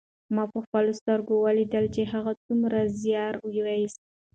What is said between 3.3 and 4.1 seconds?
ویوست.